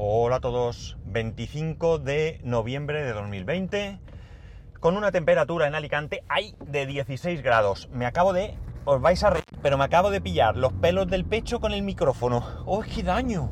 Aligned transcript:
Hola 0.00 0.36
a 0.36 0.40
todos, 0.40 0.96
25 1.06 1.98
de 1.98 2.38
noviembre 2.44 3.02
de 3.02 3.12
2020, 3.12 3.98
con 4.78 4.96
una 4.96 5.10
temperatura 5.10 5.66
en 5.66 5.74
Alicante 5.74 6.22
hay 6.28 6.54
de 6.64 6.86
16 6.86 7.42
grados. 7.42 7.88
Me 7.92 8.06
acabo 8.06 8.32
de, 8.32 8.54
os 8.84 9.00
vais 9.00 9.24
a 9.24 9.30
reír, 9.30 9.42
pero 9.60 9.76
me 9.76 9.82
acabo 9.82 10.12
de 10.12 10.20
pillar 10.20 10.56
los 10.56 10.72
pelos 10.72 11.08
del 11.08 11.24
pecho 11.24 11.58
con 11.58 11.72
el 11.72 11.82
micrófono. 11.82 12.46
¡Oh, 12.64 12.82
qué 12.82 13.02
daño! 13.02 13.50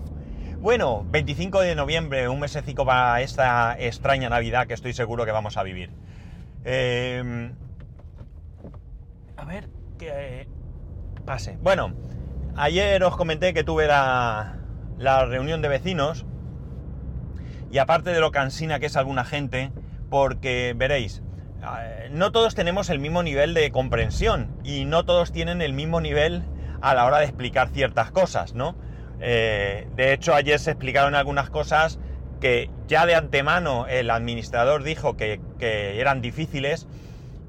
Bueno, 0.60 1.04
25 1.10 1.62
de 1.62 1.74
noviembre, 1.74 2.28
un 2.28 2.38
mesecico 2.38 2.86
para 2.86 3.22
esta 3.22 3.76
extraña 3.80 4.28
Navidad 4.28 4.68
que 4.68 4.74
estoy 4.74 4.92
seguro 4.92 5.24
que 5.24 5.32
vamos 5.32 5.56
a 5.56 5.64
vivir. 5.64 5.90
Eh, 6.64 7.50
a 9.36 9.44
ver, 9.46 9.68
que 9.98 10.46
pase. 11.24 11.58
Bueno, 11.60 11.92
ayer 12.54 13.02
os 13.02 13.16
comenté 13.16 13.52
que 13.52 13.64
tuve 13.64 13.88
la, 13.88 14.58
la 14.96 15.26
reunión 15.26 15.60
de 15.60 15.66
vecinos 15.66 16.24
y 17.76 17.78
aparte 17.78 18.08
de 18.08 18.20
lo 18.20 18.30
cansina 18.30 18.80
que 18.80 18.86
es 18.86 18.96
alguna 18.96 19.26
gente, 19.26 19.70
porque 20.08 20.72
veréis, 20.74 21.20
eh, 21.62 22.08
no 22.10 22.32
todos 22.32 22.54
tenemos 22.54 22.88
el 22.88 22.98
mismo 22.98 23.22
nivel 23.22 23.52
de 23.52 23.70
comprensión 23.70 24.48
y 24.64 24.86
no 24.86 25.04
todos 25.04 25.30
tienen 25.30 25.60
el 25.60 25.74
mismo 25.74 26.00
nivel 26.00 26.42
a 26.80 26.94
la 26.94 27.04
hora 27.04 27.18
de 27.18 27.26
explicar 27.26 27.68
ciertas 27.68 28.10
cosas, 28.12 28.54
¿no? 28.54 28.76
Eh, 29.20 29.88
de 29.94 30.14
hecho, 30.14 30.34
ayer 30.34 30.58
se 30.58 30.70
explicaron 30.70 31.14
algunas 31.14 31.50
cosas 31.50 31.98
que 32.40 32.70
ya 32.88 33.04
de 33.04 33.14
antemano 33.14 33.86
el 33.88 34.10
administrador 34.10 34.82
dijo 34.82 35.18
que 35.18 35.42
eran 35.60 36.22
difíciles 36.22 36.86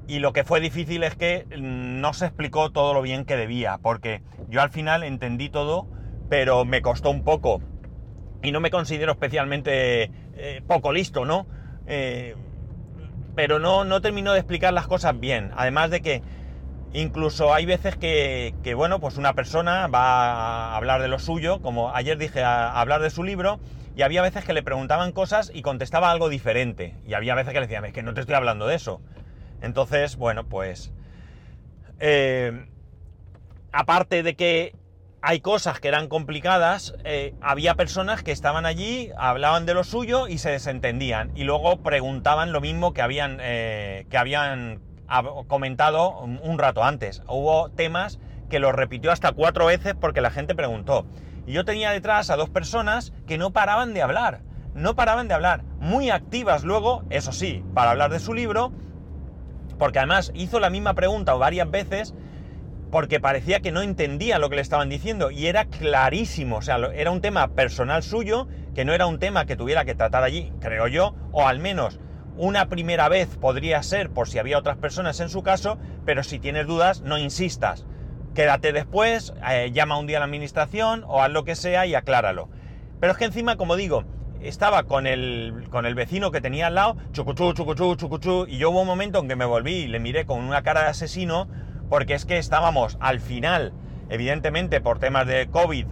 y 0.08 0.18
lo 0.18 0.34
que 0.34 0.44
fue 0.44 0.60
difícil 0.60 1.04
es 1.04 1.16
que 1.16 1.46
no 1.58 2.12
se 2.12 2.26
explicó 2.26 2.70
todo 2.70 2.92
lo 2.92 3.00
bien 3.00 3.24
que 3.24 3.38
debía, 3.38 3.78
porque 3.78 4.20
yo 4.50 4.60
al 4.60 4.68
final 4.68 5.04
entendí 5.04 5.48
todo, 5.48 5.86
pero 6.28 6.66
me 6.66 6.82
costó 6.82 7.08
un 7.08 7.24
poco 7.24 7.62
y 8.42 8.52
no 8.52 8.60
me 8.60 8.70
considero 8.70 9.12
especialmente 9.12 10.10
eh, 10.36 10.62
poco 10.66 10.92
listo, 10.92 11.24
¿no? 11.24 11.46
Eh, 11.86 12.36
pero 13.34 13.58
no, 13.58 13.84
no 13.84 14.00
terminó 14.00 14.32
de 14.32 14.40
explicar 14.40 14.72
las 14.72 14.86
cosas 14.86 15.18
bien. 15.18 15.52
Además 15.56 15.90
de 15.90 16.00
que 16.00 16.22
incluso 16.92 17.54
hay 17.54 17.66
veces 17.66 17.96
que, 17.96 18.54
que, 18.62 18.74
bueno, 18.74 19.00
pues 19.00 19.16
una 19.16 19.34
persona 19.34 19.86
va 19.86 20.72
a 20.72 20.76
hablar 20.76 21.02
de 21.02 21.08
lo 21.08 21.18
suyo, 21.18 21.60
como 21.60 21.94
ayer 21.94 22.18
dije, 22.18 22.42
a, 22.42 22.80
hablar 22.80 23.00
de 23.00 23.10
su 23.10 23.22
libro, 23.22 23.60
y 23.96 24.02
había 24.02 24.22
veces 24.22 24.44
que 24.44 24.52
le 24.52 24.62
preguntaban 24.62 25.12
cosas 25.12 25.50
y 25.52 25.62
contestaba 25.62 26.10
algo 26.10 26.28
diferente. 26.28 26.94
Y 27.06 27.14
había 27.14 27.34
veces 27.34 27.52
que 27.52 27.60
le 27.60 27.66
decían, 27.66 27.84
es 27.84 27.92
que 27.92 28.02
no 28.02 28.14
te 28.14 28.20
estoy 28.20 28.36
hablando 28.36 28.66
de 28.66 28.76
eso. 28.76 29.00
Entonces, 29.60 30.16
bueno, 30.16 30.44
pues... 30.44 30.92
Eh, 32.00 32.66
aparte 33.72 34.22
de 34.22 34.36
que 34.36 34.74
hay 35.20 35.40
cosas 35.40 35.80
que 35.80 35.88
eran 35.88 36.08
complicadas, 36.08 36.94
eh, 37.04 37.34
había 37.40 37.74
personas 37.74 38.22
que 38.22 38.30
estaban 38.32 38.66
allí, 38.66 39.10
hablaban 39.18 39.66
de 39.66 39.74
lo 39.74 39.84
suyo 39.84 40.28
y 40.28 40.38
se 40.38 40.50
desentendían. 40.50 41.32
Y 41.34 41.44
luego 41.44 41.82
preguntaban 41.82 42.52
lo 42.52 42.60
mismo 42.60 42.92
que 42.92 43.02
habían, 43.02 43.38
eh, 43.40 44.06
que 44.10 44.18
habían 44.18 44.80
comentado 45.46 46.20
un 46.20 46.58
rato 46.58 46.84
antes. 46.84 47.22
Hubo 47.26 47.70
temas 47.70 48.20
que 48.50 48.58
los 48.58 48.74
repitió 48.74 49.10
hasta 49.10 49.32
cuatro 49.32 49.66
veces 49.66 49.94
porque 49.98 50.20
la 50.20 50.30
gente 50.30 50.54
preguntó. 50.54 51.06
Y 51.46 51.52
yo 51.52 51.64
tenía 51.64 51.90
detrás 51.90 52.28
a 52.28 52.36
dos 52.36 52.50
personas 52.50 53.14
que 53.26 53.38
no 53.38 53.50
paraban 53.50 53.94
de 53.94 54.02
hablar. 54.02 54.42
No 54.74 54.94
paraban 54.94 55.26
de 55.26 55.34
hablar. 55.34 55.64
Muy 55.80 56.10
activas 56.10 56.62
luego, 56.62 57.04
eso 57.08 57.32
sí, 57.32 57.64
para 57.74 57.92
hablar 57.92 58.10
de 58.10 58.20
su 58.20 58.34
libro. 58.34 58.70
Porque 59.78 59.98
además 59.98 60.30
hizo 60.34 60.60
la 60.60 60.68
misma 60.68 60.92
pregunta 60.92 61.32
varias 61.34 61.70
veces 61.70 62.14
porque 62.90 63.20
parecía 63.20 63.60
que 63.60 63.72
no 63.72 63.82
entendía 63.82 64.38
lo 64.38 64.48
que 64.48 64.56
le 64.56 64.62
estaban 64.62 64.88
diciendo 64.88 65.30
y 65.30 65.46
era 65.46 65.66
clarísimo, 65.66 66.56
o 66.56 66.62
sea, 66.62 66.78
era 66.94 67.10
un 67.10 67.20
tema 67.20 67.48
personal 67.48 68.02
suyo, 68.02 68.48
que 68.74 68.84
no 68.84 68.92
era 68.94 69.06
un 69.06 69.18
tema 69.18 69.44
que 69.46 69.56
tuviera 69.56 69.84
que 69.84 69.94
tratar 69.94 70.22
allí, 70.22 70.52
creo 70.60 70.88
yo, 70.88 71.14
o 71.32 71.46
al 71.46 71.58
menos 71.58 72.00
una 72.36 72.68
primera 72.68 73.08
vez 73.08 73.36
podría 73.36 73.82
ser 73.82 74.10
por 74.10 74.28
si 74.28 74.38
había 74.38 74.58
otras 74.58 74.76
personas 74.76 75.18
en 75.20 75.28
su 75.28 75.42
caso, 75.42 75.76
pero 76.06 76.22
si 76.22 76.38
tienes 76.38 76.66
dudas, 76.66 77.02
no 77.02 77.18
insistas. 77.18 77.84
Quédate 78.34 78.72
después, 78.72 79.34
eh, 79.50 79.70
llama 79.72 79.98
un 79.98 80.06
día 80.06 80.18
a 80.18 80.20
la 80.20 80.26
administración 80.26 81.04
o 81.08 81.20
haz 81.20 81.30
lo 81.30 81.44
que 81.44 81.56
sea 81.56 81.86
y 81.86 81.96
acláralo. 81.96 82.48
Pero 83.00 83.12
es 83.12 83.18
que 83.18 83.24
encima, 83.24 83.56
como 83.56 83.74
digo, 83.74 84.04
estaba 84.40 84.84
con 84.84 85.08
el, 85.08 85.66
con 85.70 85.84
el 85.84 85.96
vecino 85.96 86.30
que 86.30 86.40
tenía 86.40 86.68
al 86.68 86.76
lado, 86.76 86.96
chucuchú, 87.12 87.52
chucuchú, 87.52 87.96
chucuchú, 87.96 88.46
y 88.48 88.58
yo 88.58 88.70
hubo 88.70 88.82
un 88.82 88.86
momento 88.86 89.18
en 89.18 89.28
que 89.28 89.34
me 89.34 89.44
volví 89.44 89.74
y 89.74 89.88
le 89.88 89.98
miré 89.98 90.24
con 90.24 90.38
una 90.38 90.62
cara 90.62 90.82
de 90.82 90.88
asesino, 90.88 91.48
porque 91.88 92.14
es 92.14 92.24
que 92.24 92.38
estábamos 92.38 92.96
al 93.00 93.20
final, 93.20 93.72
evidentemente 94.08 94.80
por 94.80 94.98
temas 94.98 95.26
de 95.26 95.48
COVID, 95.48 95.86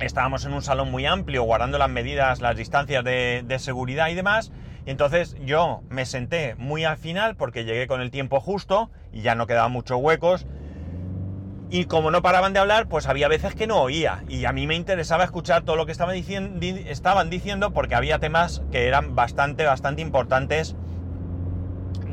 estábamos 0.00 0.44
en 0.44 0.52
un 0.52 0.62
salón 0.62 0.90
muy 0.90 1.06
amplio, 1.06 1.44
guardando 1.44 1.78
las 1.78 1.90
medidas, 1.90 2.40
las 2.40 2.56
distancias 2.56 3.04
de, 3.04 3.56
seguridad 3.58 4.08
y 4.08 4.14
demás, 4.14 4.52
y 4.84 4.90
entonces 4.90 5.36
yo 5.44 5.82
me 5.88 6.06
senté 6.06 6.54
muy 6.56 6.84
al 6.84 6.96
final 6.96 7.36
porque 7.36 7.64
llegué 7.64 7.86
con 7.86 8.00
el 8.00 8.10
tiempo 8.10 8.40
justo 8.40 8.90
y 9.12 9.22
ya 9.22 9.34
no 9.34 9.46
quedaban 9.46 9.72
muchos 9.72 9.98
huecos. 10.00 10.46
Y 11.68 11.86
como 11.86 12.12
no 12.12 12.22
paraban 12.22 12.52
de 12.52 12.60
hablar, 12.60 12.86
pues 12.86 13.08
había 13.08 13.26
veces 13.26 13.56
que 13.56 13.66
no 13.66 13.80
oía. 13.80 14.22
Y 14.28 14.44
a 14.44 14.52
mí 14.52 14.68
me 14.68 14.76
interesaba 14.76 15.24
escuchar 15.24 15.64
todo 15.64 15.74
lo 15.74 15.84
que 15.84 15.90
estaban 15.90 16.14
diciendo 16.14 17.72
porque 17.72 17.96
había 17.96 18.20
temas 18.20 18.62
que 18.70 18.86
eran 18.86 19.16
bastante, 19.16 19.64
bastante 19.64 20.00
importantes 20.00 20.76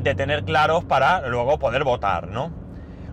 de 0.02 0.14
tener 0.16 0.44
claros 0.44 0.84
para 0.84 1.28
luego 1.28 1.60
poder 1.60 1.84
votar, 1.84 2.26
¿no? 2.26 2.63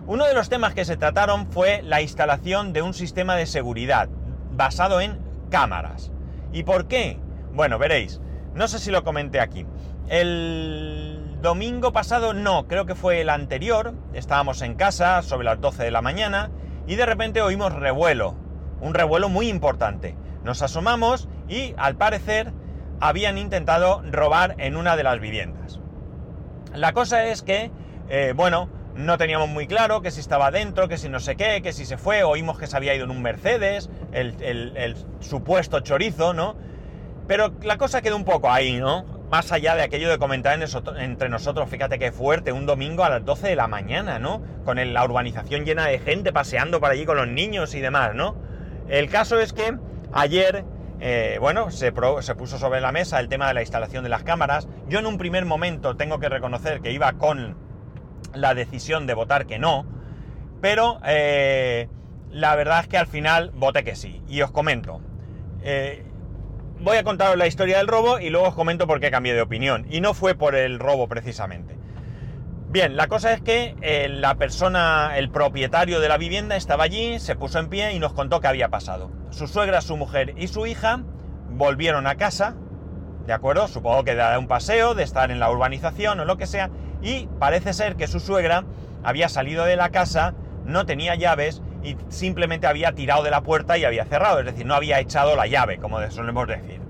Uno 0.06 0.26
de 0.26 0.34
los 0.34 0.48
temas 0.48 0.74
que 0.74 0.84
se 0.84 0.96
trataron 0.96 1.46
fue 1.46 1.80
la 1.82 2.02
instalación 2.02 2.72
de 2.72 2.82
un 2.82 2.92
sistema 2.92 3.36
de 3.36 3.46
seguridad 3.46 4.08
basado 4.50 5.00
en 5.00 5.18
cámaras. 5.48 6.10
¿Y 6.52 6.64
por 6.64 6.88
qué? 6.88 7.18
Bueno, 7.52 7.78
veréis. 7.78 8.20
No 8.54 8.66
sé 8.66 8.80
si 8.80 8.90
lo 8.90 9.04
comenté 9.04 9.38
aquí. 9.38 9.64
El 10.08 11.38
domingo 11.40 11.92
pasado, 11.92 12.34
no, 12.34 12.66
creo 12.66 12.84
que 12.84 12.96
fue 12.96 13.20
el 13.20 13.30
anterior, 13.30 13.94
estábamos 14.12 14.60
en 14.62 14.74
casa 14.74 15.22
sobre 15.22 15.44
las 15.44 15.60
12 15.60 15.84
de 15.84 15.90
la 15.92 16.02
mañana 16.02 16.50
y 16.88 16.96
de 16.96 17.06
repente 17.06 17.40
oímos 17.40 17.72
revuelo, 17.72 18.34
un 18.80 18.94
revuelo 18.94 19.28
muy 19.28 19.48
importante. 19.48 20.16
Nos 20.42 20.62
asomamos 20.62 21.28
y 21.48 21.74
al 21.76 21.94
parecer 21.94 22.52
habían 23.00 23.38
intentado 23.38 24.02
robar 24.10 24.56
en 24.58 24.76
una 24.76 24.96
de 24.96 25.04
las 25.04 25.20
viviendas. 25.20 25.78
La 26.74 26.92
cosa 26.92 27.26
es 27.26 27.42
que, 27.42 27.70
eh, 28.08 28.32
bueno, 28.34 28.68
no 28.94 29.18
teníamos 29.18 29.48
muy 29.48 29.66
claro 29.66 30.02
que 30.02 30.10
si 30.10 30.20
estaba 30.20 30.50
dentro, 30.50 30.88
que 30.88 30.98
si 30.98 31.08
no 31.08 31.20
sé 31.20 31.36
qué, 31.36 31.62
que 31.62 31.72
si 31.72 31.84
se 31.84 31.96
fue, 31.96 32.22
oímos 32.24 32.58
que 32.58 32.66
se 32.66 32.76
había 32.76 32.94
ido 32.94 33.04
en 33.04 33.10
un 33.10 33.22
Mercedes, 33.22 33.90
el, 34.12 34.36
el, 34.40 34.76
el 34.76 34.96
supuesto 35.20 35.80
chorizo, 35.80 36.34
¿no? 36.34 36.56
Pero 37.26 37.52
la 37.62 37.78
cosa 37.78 38.02
quedó 38.02 38.16
un 38.16 38.24
poco 38.24 38.50
ahí, 38.50 38.78
¿no? 38.78 39.04
Más 39.30 39.50
allá 39.52 39.74
de 39.74 39.82
aquello 39.82 40.10
de 40.10 40.18
comentar 40.18 40.58
entre 40.98 41.28
nosotros, 41.30 41.70
fíjate 41.70 41.98
qué 41.98 42.12
fuerte, 42.12 42.52
un 42.52 42.66
domingo 42.66 43.04
a 43.04 43.08
las 43.08 43.24
12 43.24 43.48
de 43.48 43.56
la 43.56 43.68
mañana, 43.68 44.18
¿no? 44.18 44.42
Con 44.64 44.76
la 44.92 45.04
urbanización 45.04 45.64
llena 45.64 45.86
de 45.86 45.98
gente 45.98 46.32
paseando 46.32 46.80
por 46.80 46.90
allí 46.90 47.06
con 47.06 47.16
los 47.16 47.28
niños 47.28 47.74
y 47.74 47.80
demás, 47.80 48.14
¿no? 48.14 48.36
El 48.88 49.08
caso 49.08 49.40
es 49.40 49.54
que 49.54 49.78
ayer, 50.12 50.66
eh, 51.00 51.38
bueno, 51.40 51.70
se, 51.70 51.94
se 52.20 52.34
puso 52.34 52.58
sobre 52.58 52.82
la 52.82 52.92
mesa 52.92 53.20
el 53.20 53.28
tema 53.28 53.48
de 53.48 53.54
la 53.54 53.62
instalación 53.62 54.04
de 54.04 54.10
las 54.10 54.22
cámaras. 54.22 54.68
Yo 54.88 54.98
en 54.98 55.06
un 55.06 55.16
primer 55.16 55.46
momento 55.46 55.96
tengo 55.96 56.18
que 56.18 56.28
reconocer 56.28 56.82
que 56.82 56.92
iba 56.92 57.14
con 57.14 57.56
la 58.34 58.54
decisión 58.54 59.06
de 59.06 59.14
votar 59.14 59.46
que 59.46 59.58
no, 59.58 59.86
pero 60.60 61.00
eh, 61.04 61.88
la 62.30 62.56
verdad 62.56 62.80
es 62.80 62.88
que 62.88 62.98
al 62.98 63.06
final 63.06 63.50
voté 63.54 63.84
que 63.84 63.94
sí. 63.94 64.22
Y 64.28 64.42
os 64.42 64.50
comento. 64.50 65.00
Eh, 65.62 66.04
voy 66.80 66.96
a 66.96 67.04
contaros 67.04 67.36
la 67.36 67.46
historia 67.46 67.78
del 67.78 67.86
robo 67.86 68.18
y 68.18 68.30
luego 68.30 68.48
os 68.48 68.54
comento 68.54 68.86
por 68.86 69.00
qué 69.00 69.10
cambié 69.10 69.34
de 69.34 69.42
opinión. 69.42 69.86
Y 69.90 70.00
no 70.00 70.14
fue 70.14 70.34
por 70.34 70.54
el 70.54 70.78
robo 70.78 71.08
precisamente. 71.08 71.76
Bien, 72.68 72.96
la 72.96 73.06
cosa 73.06 73.34
es 73.34 73.42
que 73.42 73.76
eh, 73.82 74.08
la 74.08 74.36
persona, 74.36 75.18
el 75.18 75.30
propietario 75.30 76.00
de 76.00 76.08
la 76.08 76.16
vivienda 76.16 76.56
estaba 76.56 76.84
allí, 76.84 77.20
se 77.20 77.36
puso 77.36 77.58
en 77.58 77.68
pie 77.68 77.92
y 77.92 77.98
nos 77.98 78.14
contó 78.14 78.40
qué 78.40 78.46
había 78.46 78.70
pasado. 78.70 79.10
Su 79.28 79.46
suegra, 79.46 79.82
su 79.82 79.98
mujer 79.98 80.32
y 80.38 80.48
su 80.48 80.64
hija 80.64 81.02
volvieron 81.50 82.06
a 82.06 82.14
casa, 82.14 82.54
¿de 83.26 83.34
acuerdo? 83.34 83.68
Supongo 83.68 84.04
que 84.04 84.14
de 84.14 84.38
un 84.38 84.48
paseo, 84.48 84.94
de 84.94 85.02
estar 85.02 85.30
en 85.30 85.38
la 85.38 85.50
urbanización 85.50 86.20
o 86.20 86.24
lo 86.24 86.38
que 86.38 86.46
sea, 86.46 86.70
y 87.02 87.28
parece 87.38 87.72
ser 87.72 87.96
que 87.96 88.06
su 88.06 88.20
suegra 88.20 88.64
había 89.02 89.28
salido 89.28 89.64
de 89.64 89.76
la 89.76 89.90
casa, 89.90 90.34
no 90.64 90.86
tenía 90.86 91.14
llaves 91.16 91.60
y 91.82 91.96
simplemente 92.08 92.66
había 92.66 92.92
tirado 92.92 93.24
de 93.24 93.30
la 93.30 93.42
puerta 93.42 93.76
y 93.76 93.84
había 93.84 94.04
cerrado, 94.04 94.38
es 94.38 94.46
decir, 94.46 94.64
no 94.64 94.74
había 94.74 95.00
echado 95.00 95.34
la 95.34 95.46
llave, 95.46 95.78
como 95.78 96.00
solemos 96.10 96.46
decir. 96.46 96.80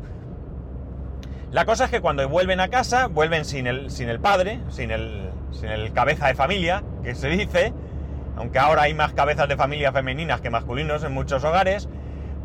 La 1.51 1.65
cosa 1.65 1.87
es 1.87 1.91
que 1.91 2.01
cuando 2.01 2.27
vuelven 2.29 2.61
a 2.61 2.69
casa, 2.69 3.09
vuelven 3.09 3.45
sin 3.45 3.67
el, 3.67 3.91
sin 3.91 4.09
el 4.09 4.21
padre, 4.21 4.61
sin 4.71 4.91
el, 4.91 5.31
cabeza 5.95 6.27
de 6.27 6.35
familia, 6.35 6.83
que 7.03 7.15
se 7.15 7.29
dice, 7.29 7.73
aunque 8.37 8.59
ahora 8.59 8.83
hay 8.83 8.95
más 8.95 9.13
cabezas 9.13 9.49
de 9.49 9.57
familia 9.57 9.93
femeninas 9.93 10.41
que 10.41 10.51
masculinos 10.51 11.05
en 11.05 11.13
muchos 11.13 11.45
hogares, 11.45 11.89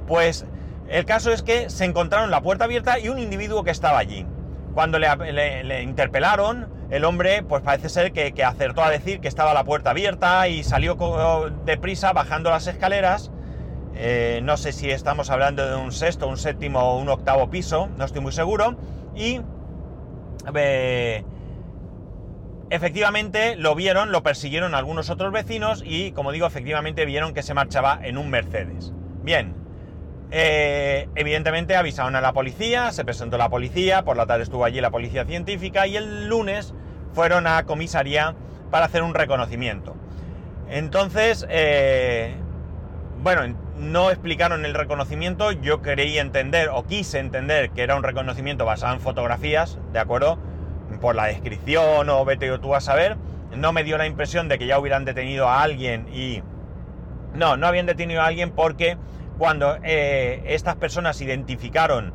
pues 0.08 0.46
el 0.90 1.06
caso 1.06 1.31
es 1.31 1.42
que 1.42 1.69
se 1.69 1.86
encontraron 1.86 2.31
la 2.31 2.42
puerta 2.42 2.66
abierta 2.66 3.00
y 3.00 3.10
un 3.10 3.19
individuo 3.19 3.64
que 3.64 3.72
estaba 3.72 3.98
allí. 3.98 4.25
Cuando 4.74 5.00
le 5.00 5.84
interpelaron, 5.84 6.68
el 6.89 7.06
hombre, 7.06 7.44
pues 7.44 7.62
parece 7.62 7.89
ser 7.89 8.12
que, 8.13 8.34
acertó 8.44 8.84
a 8.84 8.89
decir 8.89 9.19
que 9.19 9.28
estaba 9.28 9.54
la 9.54 9.63
puerta 9.63 9.89
abierta 9.92 10.48
y 10.48 10.63
salió 10.63 10.95
deprisa 11.66 12.13
bajando 12.13 12.50
las 12.50 12.68
escaleras 12.68 13.31
eh, 14.00 14.42
no 14.44 14.57
sé 14.57 14.74
si 14.74 14.92
estamos 14.92 15.31
hablando 15.31 15.68
de 15.68 15.75
un 15.75 15.92
sexto, 15.92 16.28
un 16.28 16.38
séptimo 16.38 16.80
o 16.80 17.00
un 17.00 17.10
octavo 17.10 17.50
piso, 17.50 17.89
no 17.98 18.06
estoy 18.06 18.22
muy 18.22 18.31
seguro. 18.31 18.78
Y 19.16 19.42
efectivamente 22.69 23.56
lo 23.56 23.74
vieron, 23.74 24.12
lo 24.12 24.22
persiguieron 24.22 24.75
algunos 24.75 25.10
otros 25.10 25.33
vecinos 25.33 25.83
y, 25.83 26.12
como 26.12 26.31
digo, 26.31 26.45
efectivamente 26.45 27.06
vieron 27.06 27.33
que 27.33 27.42
se 27.42 27.56
marchaba 27.56 28.00
en 28.04 28.19
un 28.19 28.30
Mercedes. 28.30 28.94
Bien, 29.24 29.56
eh, 30.31 31.09
evidentemente 31.15 31.75
avisaron 31.75 32.15
a 32.15 32.21
la 32.21 32.33
policía, 32.33 32.91
se 32.91 33.06
presentó 33.06 33.38
la 33.38 33.50
policía, 33.50 34.03
por 34.03 34.18
la 34.18 34.25
tarde 34.25 34.44
estuvo 34.44 34.65
allí 34.65 34.81
la 34.81 34.91
policía 34.91 35.25
científica 35.25 35.88
y 35.88 35.97
el 35.97 36.27
lunes 36.27 36.74
fueron 37.13 37.47
a 37.47 37.63
comisaría 37.63 38.35
para 38.71 38.85
hacer 38.85 39.03
un 39.03 39.13
reconocimiento. 39.13 39.95
Entonces, 40.69 41.47
bueno, 43.24 43.56
no 43.77 44.09
explicaron 44.09 44.65
el 44.65 44.74
reconocimiento, 44.74 45.51
yo 45.51 45.81
creí 45.81 46.18
entender 46.18 46.69
o 46.71 46.85
quise 46.85 47.19
entender 47.19 47.69
que 47.71 47.83
era 47.83 47.95
un 47.95 48.03
reconocimiento 48.03 48.65
basado 48.65 48.94
en 48.94 49.00
fotografías, 49.00 49.80
¿de 49.94 50.00
acuerdo? 50.00 50.38
Por 51.01 51.15
la 51.15 51.25
descripción 51.25 52.09
o 52.09 52.25
vete 52.25 52.56
tú 52.59 52.75
a 52.75 52.81
saber. 52.81 53.18
No 53.56 53.71
me 53.73 53.83
dio 53.83 53.97
la 53.97 54.06
impresión 54.06 54.47
de 54.50 54.57
que 54.57 54.68
ya 54.68 54.80
hubieran 54.80 55.06
detenido 55.06 55.47
a 55.47 55.62
alguien 55.62 56.07
y... 56.13 56.41
No, 57.33 57.56
no 57.56 57.68
habían 57.68 57.85
detenido 57.85 58.21
a 58.21 58.25
alguien 58.25 58.51
porque 58.51 58.97
cuando 59.38 59.78
eh, 59.84 60.44
estas 60.48 60.75
personas 60.75 61.22
identificaron 61.22 62.13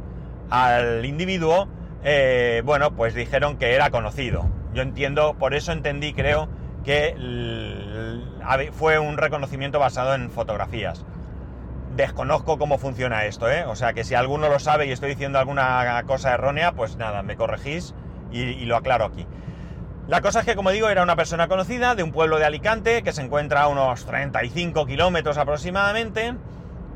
al 0.50 1.04
individuo, 1.04 1.68
eh, 2.04 2.62
bueno, 2.64 2.94
pues 2.94 3.14
dijeron 3.14 3.56
que 3.56 3.74
era 3.74 3.90
conocido. 3.90 4.46
Yo 4.74 4.82
entiendo, 4.82 5.34
por 5.34 5.54
eso 5.54 5.72
entendí, 5.72 6.12
creo, 6.12 6.48
que 6.84 7.14
fue 8.72 8.98
un 8.98 9.16
reconocimiento 9.16 9.78
basado 9.78 10.14
en 10.14 10.30
fotografías 10.30 11.04
desconozco 11.96 12.58
cómo 12.58 12.78
funciona 12.78 13.24
esto, 13.24 13.50
¿eh? 13.50 13.64
O 13.66 13.76
sea 13.76 13.92
que 13.92 14.04
si 14.04 14.14
alguno 14.14 14.48
lo 14.48 14.58
sabe 14.58 14.86
y 14.86 14.92
estoy 14.92 15.10
diciendo 15.10 15.38
alguna 15.38 16.02
cosa 16.06 16.32
errónea, 16.32 16.72
pues 16.72 16.96
nada, 16.96 17.22
me 17.22 17.36
corregís 17.36 17.94
y, 18.30 18.64
lo 18.64 18.76
aclaro 18.76 19.04
aquí. 19.04 19.26
La 20.08 20.20
cosa 20.20 20.40
es 20.40 20.46
que, 20.46 20.56
como 20.56 20.70
digo, 20.70 20.88
era 20.88 21.02
una 21.02 21.16
persona 21.16 21.48
conocida 21.48 21.94
de 21.94 22.02
un 22.02 22.12
pueblo 22.12 22.38
de 22.38 22.44
Alicante 22.44 23.02
que 23.02 23.12
se 23.12 23.22
encuentra 23.22 23.62
a 23.62 23.68
unos 23.68 24.04
35 24.06 24.86
kilómetros 24.86 25.38
aproximadamente 25.38 26.34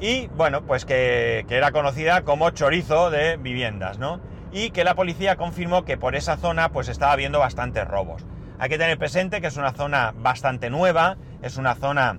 y, 0.01 0.27
bueno, 0.29 0.63
pues 0.63 0.85
que, 0.85 1.45
que 1.49 1.57
era 1.57 1.73
conocida 1.73 2.23
como 2.23 2.51
chorizo 2.51 3.11
de 3.11 3.37
viviendas, 3.37 3.99
¿no? 3.99 4.21
Y 4.53 4.71
que 4.71 4.85
la 4.85 4.95
policía 4.95 5.37
confirmó 5.37 5.85
que 5.85 5.97
por 5.97 6.15
esa 6.15 6.37
zona 6.37 6.71
pues 6.71 6.89
estaba 6.89 7.13
habiendo 7.13 7.39
bastantes 7.39 7.87
robos. 7.87 8.25
Hay 8.59 8.69
que 8.69 8.79
tener 8.79 8.99
presente 8.99 9.41
que 9.41 9.49
es 9.49 9.57
una 9.57 9.73
zona 9.73 10.15
bastante 10.17 10.71
nueva, 10.71 11.17
es 11.43 11.57
una 11.57 11.75
zona 11.75 12.19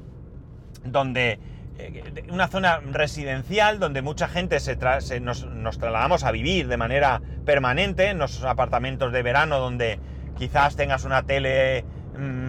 donde 0.83 1.39
eh, 1.79 2.23
una 2.29 2.47
zona 2.47 2.79
residencial 2.79 3.79
donde 3.79 4.01
mucha 4.01 4.27
gente 4.27 4.59
se, 4.59 4.75
nos, 5.19 5.45
trasladamos 5.77 6.23
a 6.23 6.31
vivir 6.31 6.67
de 6.67 6.77
manera 6.77 7.21
permanente, 7.45 8.09
en 8.09 8.17
los 8.17 8.43
apartamentos 8.43 9.11
de 9.11 9.21
verano 9.21 9.59
donde 9.59 9.99
quizás 10.37 10.75
tengas 10.75 11.05
una 11.05 11.23
tele 11.23 11.85
mm, 12.17 12.46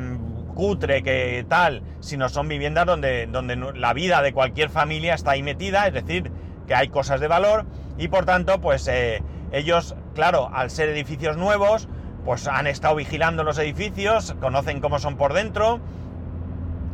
cutre 0.59 1.05
que 1.05 1.47
tal, 1.49 1.85
sino 2.01 2.29
son 2.29 2.49
viviendas 2.49 2.85
donde, 2.85 3.29
donde 3.29 3.55
la 3.77 3.93
vida 3.93 4.23
de 4.23 4.33
cualquier 4.33 4.71
familia 4.71 5.15
está 5.15 5.31
ahí 5.31 5.43
metida, 5.45 5.87
es 5.87 5.95
decir, 5.95 6.33
que 6.67 6.75
hay 6.75 6.89
cosas 6.89 7.21
de 7.21 7.29
valor 7.29 7.65
y 7.97 8.09
por 8.09 8.25
tanto, 8.25 8.61
pues 8.61 8.89
eh, 8.89 9.23
ellos, 9.53 9.95
claro, 10.17 10.51
al 10.53 10.71
ser 10.71 10.89
edificios 10.89 11.37
nuevos, 11.37 11.89
pues 12.25 12.49
han 12.49 12.67
estado 12.67 12.97
vigilando 12.97 13.45
los 13.45 13.57
edificios, 13.59 14.35
conocen 14.41 14.81
cómo 14.81 14.99
son 14.99 15.17
por 15.17 15.33
dentro, 15.33 15.79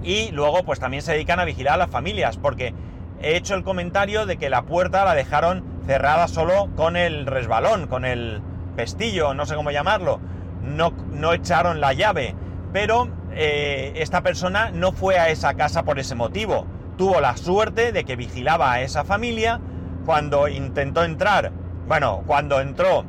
y 0.02 0.30
luego 0.32 0.62
pues 0.64 0.78
también 0.78 1.02
se 1.02 1.12
dedican 1.12 1.40
a 1.40 1.46
vigilar 1.46 1.72
a 1.72 1.78
las 1.78 1.90
familias, 1.90 2.36
porque 2.36 2.74
he 3.22 3.34
hecho 3.34 3.54
el 3.54 3.64
comentario 3.64 4.26
de 4.26 4.36
que 4.36 4.50
la 4.50 4.64
puerta 4.64 5.06
la 5.06 5.14
dejaron 5.14 5.64
cerrada 5.86 6.28
solo 6.28 6.68
con 6.76 6.98
el 6.98 7.24
resbalón, 7.24 7.86
con 7.86 8.04
el 8.04 8.42
pestillo, 8.76 9.32
no 9.32 9.46
sé 9.46 9.54
cómo 9.54 9.70
llamarlo, 9.70 10.20
no, 10.60 10.92
no 11.14 11.32
echaron 11.32 11.80
la 11.80 11.94
llave, 11.94 12.36
pero 12.74 13.08
eh, 13.34 13.92
esta 13.96 14.22
persona 14.22 14.70
no 14.70 14.92
fue 14.92 15.18
a 15.18 15.28
esa 15.28 15.54
casa 15.54 15.84
por 15.84 15.98
ese 15.98 16.14
motivo, 16.14 16.66
tuvo 16.96 17.20
la 17.20 17.36
suerte 17.36 17.92
de 17.92 18.04
que 18.04 18.16
vigilaba 18.16 18.72
a 18.72 18.80
esa 18.82 19.04
familia 19.04 19.60
cuando 20.04 20.48
intentó 20.48 21.04
entrar, 21.04 21.52
bueno, 21.86 22.22
cuando 22.26 22.60
entró 22.60 23.04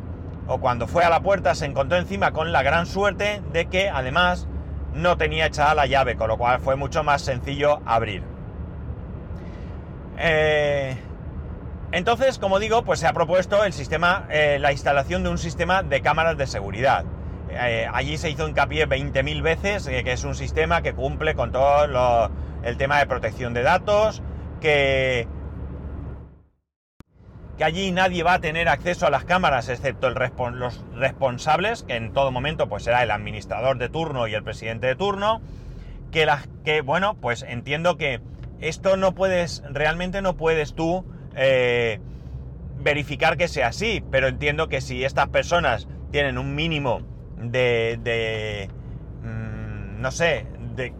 o 0.48 0.60
cuando 0.60 0.88
fue 0.88 1.04
a 1.04 1.10
la 1.10 1.22
puerta 1.22 1.56
se 1.56 1.66
encontró 1.66 1.98
encima 1.98 2.32
con 2.32 2.52
la 2.52 2.64
gran 2.64 2.86
suerte 2.86 3.42
de 3.52 3.66
que 3.68 3.90
además 3.90 4.48
no 4.94 5.18
tenía 5.18 5.48
echada 5.48 5.76
la 5.76 5.86
llave, 5.86 6.16
con 6.16 6.30
lo 6.30 6.38
cual 6.38 6.60
fue 6.60 6.76
mucho 6.76 7.04
más 7.04 7.22
sencillo 7.22 7.82
abrir. 7.86 8.24
Eh, 10.18 10.98
entonces, 11.92 12.40
como 12.40 12.60
digo, 12.60 12.84
pues 12.84 13.00
se 13.00 13.08
ha 13.08 13.14
propuesto 13.14 13.64
el 13.64 13.74
sistema, 13.74 14.26
eh, 14.30 14.58
la 14.60 14.72
instalación 14.72 15.24
de 15.24 15.30
un 15.30 15.38
sistema 15.38 15.84
de 15.84 16.02
cámaras 16.02 16.38
de 16.38 16.48
seguridad. 16.48 17.06
Eh, 17.58 17.88
allí 17.92 18.18
se 18.18 18.30
hizo 18.30 18.48
hincapié 18.48 18.88
20.000 18.88 19.42
veces 19.42 19.88
que 19.88 20.12
es 20.12 20.24
un 20.24 20.36
sistema 20.36 20.82
que 20.82 20.94
cumple 20.94 21.36
con 21.36 21.52
todo 21.52 22.30
el 22.64 22.78
tema 22.78 23.00
de 23.00 23.06
protección 23.06 23.54
de 23.54 23.64
datos, 23.64 24.22
que 24.60 25.28
que 27.58 27.64
allí 27.64 27.92
nadie 27.92 28.24
va 28.24 28.34
a 28.34 28.40
tener 28.40 28.68
acceso 28.68 29.08
a 29.08 29.10
las 29.10 29.24
cámaras 29.24 29.70
excepto 29.70 30.10
los 30.10 30.84
responsables, 30.94 31.84
que 31.84 31.96
en 31.96 32.12
todo 32.12 32.32
momento 32.32 32.68
pues 32.68 32.84
será 32.84 33.04
el 33.04 33.12
administrador 33.12 33.78
de 33.78 33.90
turno 33.90 34.28
y 34.28 34.34
el 34.34 34.44
presidente 34.44 34.88
de 34.88 34.96
turno, 34.96 35.42
que, 36.12 36.28
que 36.64 36.82
bueno, 36.82 37.16
pues 37.16 37.44
entiendo 37.48 37.98
que 37.98 38.20
esto 38.60 38.98
no 38.98 39.14
puedes, 39.14 39.64
realmente 39.70 40.22
no 40.22 40.36
puedes 40.36 40.76
tú 40.76 41.06
eh, 41.36 42.00
verificar 42.80 43.38
que 43.38 43.48
sea 43.48 43.68
así, 43.68 44.04
pero 44.12 44.28
entiendo 44.28 44.68
que 44.68 44.82
si 44.82 45.04
estas 45.06 45.30
personas 45.30 45.88
tienen 46.12 46.38
un 46.38 46.56
mínimo 46.56 47.02
de, 47.38 48.00
de 48.04 48.70
mm, 49.24 50.02
no 50.02 50.12
sé, 50.12 50.46
de, 50.76 50.94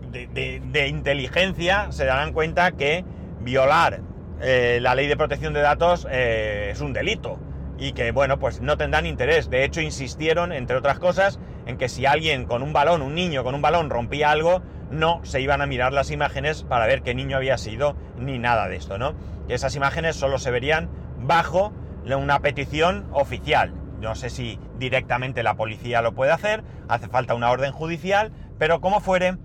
de 0.72 0.88
inteligencia, 0.88 1.92
se 1.92 2.06
darán 2.06 2.34
cuenta 2.34 2.72
que 2.72 3.04
violar 3.42 4.02
eh, 4.42 4.80
la 4.82 4.96
ley 4.96 5.08
de 5.08 5.16
protección 5.16 5.54
de 5.54 5.62
datos 5.62 6.06
eh, 6.12 6.70
es 6.72 6.82
un 6.82 6.92
delito 6.92 7.40
y 7.78 7.94
que, 7.94 8.12
bueno, 8.12 8.40
pues 8.40 8.62
no 8.62 8.78
tendrán 8.78 9.06
interés. 9.06 9.50
De 9.50 9.64
hecho, 9.64 9.82
insistieron, 9.82 10.52
entre 10.52 10.78
otras 10.78 11.00
cosas, 11.00 11.40
en 11.66 11.78
que 11.78 11.90
si 11.90 12.06
alguien 12.06 12.46
con 12.46 12.62
un 12.64 12.74
balón, 12.74 13.02
un 13.02 13.16
niño 13.16 13.44
con 13.44 13.56
un 13.56 13.62
balón 13.62 13.90
rompía 13.90 14.32
algo, 14.32 14.62
no 14.92 15.20
se 15.24 15.42
iban 15.42 15.62
a 15.62 15.66
mirar 15.66 15.94
las 15.94 16.12
imágenes 16.12 16.64
para 16.64 16.86
ver 16.86 17.02
qué 17.02 17.16
niño 17.16 17.38
había 17.38 17.58
sido, 17.58 17.96
ni 18.18 18.40
nada 18.40 18.68
de 18.68 18.76
esto, 18.76 18.98
¿no? 18.98 19.14
Y 19.50 19.54
esas 19.54 19.76
imágenes 19.76 20.16
solo 20.16 20.38
se 20.38 20.52
verían 20.52 20.90
bajo 21.20 21.74
una 22.06 22.40
petición 22.40 23.08
oficial. 23.12 23.74
No 24.06 24.16
sé 24.16 24.30
si 24.30 24.58
directamente 24.80 25.44
la 25.44 25.56
policía 25.56 26.02
lo 26.02 26.14
puede 26.14 26.32
hacer, 26.32 26.64
hace 26.88 27.10
falta 27.10 27.36
una 27.36 27.52
orden 27.52 27.74
judicial, 27.74 28.32
pero 28.58 28.80
como 28.80 29.02
fuere, 29.02 29.38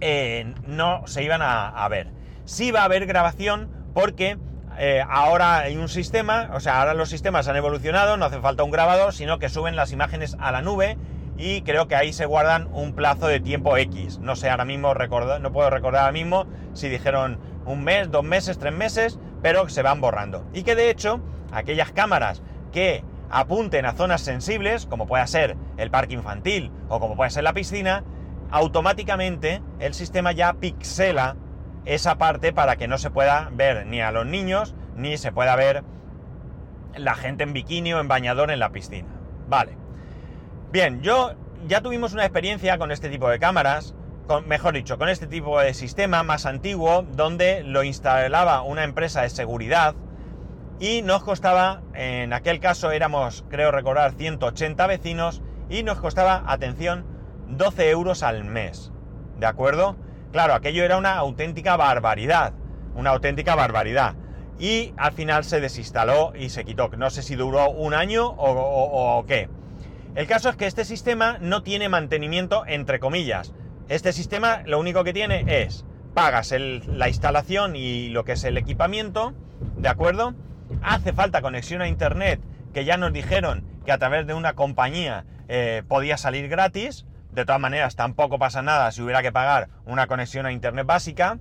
eh, 0.00 0.52
no 0.66 1.06
se 1.06 1.22
iban 1.22 1.40
a 1.42 1.88
ver 1.88 2.16
sí 2.46 2.70
va 2.70 2.80
a 2.82 2.84
haber 2.84 3.06
grabación 3.06 3.68
porque 3.92 4.38
eh, 4.78 5.02
ahora 5.08 5.58
hay 5.58 5.76
un 5.76 5.88
sistema, 5.88 6.50
o 6.54 6.60
sea, 6.60 6.80
ahora 6.80 6.94
los 6.94 7.10
sistemas 7.10 7.48
han 7.48 7.56
evolucionado, 7.56 8.16
no 8.16 8.24
hace 8.24 8.40
falta 8.40 8.62
un 8.62 8.70
grabador, 8.70 9.12
sino 9.12 9.38
que 9.38 9.48
suben 9.48 9.76
las 9.76 9.92
imágenes 9.92 10.36
a 10.38 10.52
la 10.52 10.62
nube 10.62 10.96
y 11.36 11.62
creo 11.62 11.88
que 11.88 11.96
ahí 11.96 12.12
se 12.12 12.24
guardan 12.24 12.68
un 12.72 12.94
plazo 12.94 13.26
de 13.26 13.40
tiempo 13.40 13.76
X. 13.76 14.18
No 14.20 14.36
sé, 14.36 14.48
ahora 14.48 14.64
mismo 14.64 14.94
no 14.94 15.52
puedo 15.52 15.70
recordar 15.70 16.02
ahora 16.02 16.12
mismo 16.12 16.46
si 16.72 16.88
dijeron 16.88 17.38
un 17.66 17.84
mes, 17.84 18.10
dos 18.10 18.24
meses, 18.24 18.58
tres 18.58 18.72
meses, 18.72 19.18
pero 19.42 19.68
se 19.68 19.82
van 19.82 20.00
borrando. 20.00 20.46
Y 20.54 20.62
que 20.62 20.74
de 20.74 20.88
hecho, 20.88 21.20
aquellas 21.52 21.92
cámaras 21.92 22.42
que 22.72 23.02
apunten 23.30 23.86
a 23.86 23.92
zonas 23.92 24.20
sensibles, 24.20 24.86
como 24.86 25.06
puede 25.06 25.26
ser 25.26 25.56
el 25.76 25.90
parque 25.90 26.14
infantil 26.14 26.70
o 26.88 27.00
como 27.00 27.16
puede 27.16 27.30
ser 27.30 27.44
la 27.44 27.52
piscina, 27.52 28.04
automáticamente 28.50 29.62
el 29.78 29.94
sistema 29.94 30.32
ya 30.32 30.54
pixela 30.54 31.36
esa 31.84 32.18
parte 32.18 32.52
para 32.52 32.76
que 32.76 32.88
no 32.88 32.98
se 32.98 33.10
pueda 33.10 33.48
ver 33.52 33.86
ni 33.86 34.00
a 34.00 34.10
los 34.10 34.26
niños 34.26 34.74
ni 34.96 35.16
se 35.18 35.32
pueda 35.32 35.54
ver 35.56 35.84
la 36.96 37.14
gente 37.14 37.44
en 37.44 37.52
bikini 37.52 37.92
o 37.92 38.00
en 38.00 38.08
bañador 38.08 38.50
en 38.50 38.58
la 38.58 38.70
piscina. 38.70 39.08
Vale. 39.48 39.76
Bien, 40.72 41.02
yo 41.02 41.34
ya 41.66 41.80
tuvimos 41.80 42.12
una 42.12 42.24
experiencia 42.24 42.78
con 42.78 42.90
este 42.90 43.08
tipo 43.08 43.28
de 43.28 43.38
cámaras, 43.38 43.94
con, 44.26 44.48
mejor 44.48 44.74
dicho, 44.74 44.98
con 44.98 45.08
este 45.08 45.26
tipo 45.26 45.60
de 45.60 45.74
sistema 45.74 46.22
más 46.22 46.46
antiguo, 46.46 47.02
donde 47.02 47.62
lo 47.62 47.84
instalaba 47.84 48.62
una 48.62 48.84
empresa 48.84 49.22
de 49.22 49.30
seguridad 49.30 49.94
y 50.78 51.02
nos 51.02 51.22
costaba, 51.22 51.82
en 51.94 52.32
aquel 52.32 52.60
caso 52.60 52.90
éramos, 52.90 53.44
creo 53.48 53.70
recordar, 53.70 54.12
180 54.12 54.86
vecinos 54.86 55.42
y 55.70 55.82
nos 55.82 55.98
costaba, 55.98 56.44
atención, 56.46 57.06
12 57.48 57.90
euros 57.90 58.22
al 58.22 58.44
mes. 58.44 58.92
¿De 59.38 59.46
acuerdo? 59.46 59.96
Claro, 60.32 60.54
aquello 60.54 60.84
era 60.84 60.98
una 60.98 61.16
auténtica 61.16 61.76
barbaridad, 61.76 62.52
una 62.94 63.10
auténtica 63.10 63.54
barbaridad. 63.54 64.14
Y 64.58 64.94
al 64.96 65.12
final 65.12 65.44
se 65.44 65.60
desinstaló 65.60 66.32
y 66.34 66.48
se 66.48 66.64
quitó. 66.64 66.88
No 66.96 67.10
sé 67.10 67.22
si 67.22 67.36
duró 67.36 67.70
un 67.70 67.92
año 67.92 68.26
o, 68.26 69.24
qué. 69.26 69.50
El 70.14 70.26
caso 70.26 70.48
es 70.48 70.56
que 70.56 70.66
este 70.66 70.86
sistema 70.86 71.36
no 71.40 71.62
tiene 71.62 71.90
mantenimiento 71.90 72.64
entre 72.66 72.98
comillas. 72.98 73.52
Este 73.88 74.12
sistema 74.12 74.62
lo 74.64 74.80
único 74.80 75.04
que 75.04 75.12
tiene 75.12 75.44
es 75.62 75.84
pagas 76.14 76.54
la 76.86 77.08
instalación 77.08 77.76
y 77.76 78.08
lo 78.08 78.24
que 78.24 78.32
es 78.32 78.44
el 78.44 78.56
equipamiento, 78.56 79.34
¿de 79.76 79.88
acuerdo? 79.90 80.34
Hace 80.82 81.12
falta 81.12 81.42
conexión 81.42 81.82
a 81.82 81.88
internet, 81.88 82.40
que 82.72 82.84
ya 82.84 82.96
nos 82.96 83.12
dijeron 83.12 83.64
que 83.84 83.92
a 83.92 83.98
través 83.98 84.26
de 84.26 84.34
una 84.34 84.54
compañía 84.54 85.24
eh, 85.48 85.82
podía 85.88 86.16
salir 86.16 86.48
gratis. 86.48 87.06
De 87.32 87.44
todas 87.44 87.60
maneras, 87.60 87.96
tampoco 87.96 88.38
pasa 88.38 88.62
nada 88.62 88.90
si 88.92 89.02
hubiera 89.02 89.22
que 89.22 89.32
pagar 89.32 89.68
una 89.84 90.06
conexión 90.06 90.46
a 90.46 90.52
internet 90.52 90.86
básica. 90.86 91.38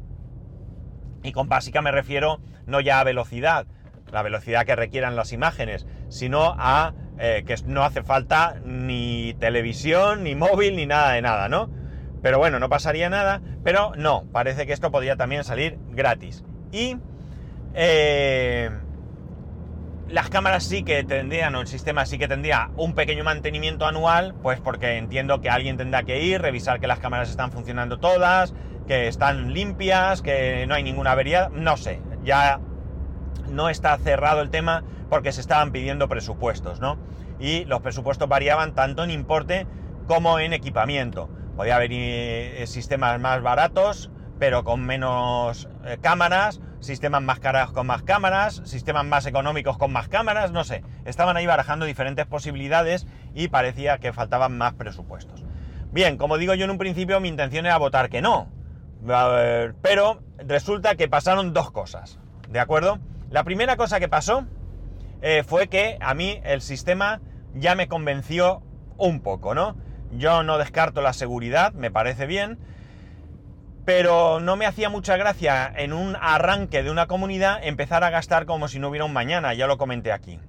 Y 1.24 1.32
con 1.32 1.50
básica 1.50 1.82
me 1.82 1.92
refiero 1.92 2.40
no 2.66 2.80
ya 2.80 3.00
a 3.00 3.04
velocidad, 3.04 3.66
la 4.12 4.22
velocidad 4.22 4.66
que 4.66 4.76
requieran 4.76 5.16
las 5.16 5.34
imágenes, 5.34 5.88
sino 6.10 6.56
a 6.58 6.94
eh, 7.18 7.44
que 7.46 7.56
no 7.66 7.84
hace 7.84 8.04
falta 8.04 8.58
ni 8.64 9.36
televisión, 9.40 10.24
ni 10.24 10.36
móvil, 10.36 10.76
ni 10.76 10.86
nada 10.86 11.14
de 11.14 11.22
nada, 11.22 11.50
¿no? 11.50 11.70
Pero 12.22 12.40
bueno, 12.40 12.60
no 12.60 12.70
pasaría 12.70 13.10
nada, 13.10 13.42
pero 13.64 13.94
no, 13.96 14.26
parece 14.32 14.66
que 14.66 14.74
esto 14.74 14.92
podría 14.92 15.16
también 15.16 15.44
salir 15.44 15.78
gratis. 15.92 16.44
Y 16.72 16.98
eh, 17.74 18.70
las 20.08 20.30
cámaras 20.30 20.64
sí 20.64 20.84
que 20.84 21.04
tendrían, 21.04 21.56
o 21.56 21.62
el 21.62 21.68
sistema 21.68 22.06
sí 22.06 22.18
que 22.18 22.28
tendría 22.28 22.70
un 22.78 22.94
pequeño 22.94 23.24
mantenimiento 23.24 23.86
anual, 23.86 24.36
pues 24.42 24.60
porque 24.60 24.98
entiendo 24.98 25.42
que 25.42 25.50
alguien 25.50 25.78
tendrá 25.78 26.04
que 26.04 26.22
ir, 26.22 26.42
revisar 26.42 26.80
que 26.80 26.88
las 26.88 27.00
cámaras 27.00 27.30
están 27.30 27.52
funcionando 27.52 27.98
todas, 27.98 28.54
que 28.88 29.08
están 29.08 29.54
limpias, 29.54 30.22
que 30.22 30.66
no 30.68 30.76
hay 30.76 30.84
ninguna 30.84 31.12
avería, 31.12 31.50
no 31.52 31.76
sé, 31.76 32.02
ya 32.24 32.60
no 33.50 33.70
está 33.70 33.98
cerrado 33.98 34.42
el 34.42 34.50
tema 34.50 34.84
porque 35.10 35.32
se 35.32 35.42
estaban 35.42 35.72
pidiendo 35.72 36.08
presupuestos, 36.08 36.80
¿no? 36.80 36.98
Y 37.40 37.66
los 37.66 37.82
presupuestos 37.82 38.30
variaban 38.30 38.76
tanto 38.76 39.04
en 39.04 39.12
importe 39.12 39.68
como 40.08 40.40
en 40.40 40.54
equipamiento. 40.54 41.30
Podía 41.56 41.78
haber 41.78 41.92
eh, 41.94 42.64
sistemas 42.68 43.20
más 43.20 43.42
baratos, 43.42 44.12
pero 44.40 44.64
con 44.64 44.86
menos 44.86 45.68
eh, 45.86 45.98
cámaras, 46.02 46.62
sistemas 46.86 47.22
más 47.22 47.40
caros 47.40 47.72
con 47.72 47.88
más 47.88 48.04
cámaras, 48.04 48.62
sistemas 48.66 49.06
más 49.06 49.26
económicos 49.26 49.78
con 49.78 49.92
más 49.92 50.08
cámaras, 50.08 50.52
no 50.52 50.64
sé. 50.64 50.84
Estaban 51.06 51.36
ahí 51.36 51.46
barajando 51.46 51.86
diferentes 51.86 52.26
posibilidades 52.26 53.08
y 53.34 53.48
parecía 53.50 53.98
que 53.98 54.14
faltaban 54.14 54.58
más 54.58 54.74
presupuestos. 54.74 55.44
Bien, 55.92 56.18
como 56.18 56.38
digo 56.38 56.54
yo 56.54 56.66
en 56.66 56.72
un 56.72 56.78
principio, 56.78 57.20
mi 57.20 57.30
intención 57.30 57.66
era 57.66 57.78
votar 57.78 58.10
que 58.10 58.22
no. 58.22 58.50
Pero 59.82 60.22
resulta 60.40 60.96
que 60.96 61.08
pasaron 61.08 61.54
dos 61.54 61.72
cosas, 61.72 62.20
¿de 62.50 62.60
acuerdo? 62.60 63.00
La 63.30 63.44
primera 63.44 63.78
cosa 63.78 64.00
que 64.00 64.08
pasó 64.08 64.46
eh, 65.22 65.44
fue 65.46 65.68
que 65.68 65.98
a 66.02 66.14
mí 66.14 66.40
el 66.44 66.62
sistema 66.62 67.22
ya 67.54 67.76
me 67.76 67.88
convenció 67.88 68.62
un 68.98 69.22
poco, 69.22 69.56
¿no? 69.56 69.76
Yo 70.12 70.44
no 70.44 70.58
descarto 70.58 71.02
la 71.02 71.14
seguridad, 71.14 71.74
me 71.74 71.92
parece 71.92 72.26
bien, 72.26 72.58
pero 73.86 74.40
no 74.40 74.56
me 74.56 74.66
hacía 74.66 74.90
mucha 74.90 75.16
gracia 75.16 75.72
en 75.76 75.94
un 75.94 76.18
arranque 76.20 76.82
de 76.82 76.90
una 76.90 77.06
comunidad 77.06 77.60
empezar 77.64 78.04
a 78.04 78.10
gastar 78.10 78.46
como 78.46 78.68
si 78.68 78.80
no 78.80 78.90
hubiera 78.90 79.06
un 79.06 79.14
mañana, 79.14 79.54
ya 79.54 79.68
lo 79.68 79.78
comenté 79.78 80.12
aquí. 80.12 80.40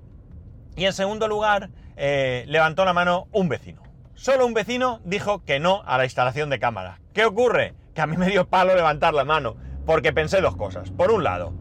Y 0.74 0.86
en 0.86 0.92
segundo 0.92 1.28
lugar, 1.28 1.70
eh, 1.96 2.44
levantó 2.48 2.84
la 2.84 2.92
mano 2.92 3.28
un 3.32 3.48
vecino. 3.48 3.82
Solo 4.14 4.46
un 4.46 4.54
vecino 4.54 5.00
dijo 5.04 5.44
que 5.44 5.60
no 5.60 5.82
a 5.86 5.98
la 5.98 6.04
instalación 6.04 6.48
de 6.48 6.58
cámaras. 6.58 6.98
¿Qué 7.12 7.26
ocurre? 7.26 7.74
Que 7.94 8.00
a 8.00 8.06
mí 8.06 8.16
me 8.16 8.28
dio 8.28 8.48
palo 8.48 8.74
levantar 8.74 9.12
la 9.12 9.24
mano, 9.24 9.56
porque 9.84 10.12
pensé 10.12 10.40
dos 10.40 10.56
cosas. 10.56 10.90
Por 10.90 11.10
un 11.10 11.22
lado, 11.22 11.52